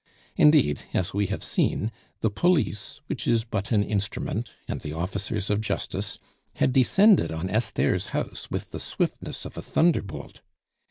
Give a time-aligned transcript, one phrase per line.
[0.35, 1.91] Indeed, as we have seen
[2.21, 6.17] the police, which is but an instrument, and the officers of justice
[6.55, 10.41] had descended on Esther's house with the swiftness of a thunderbolt.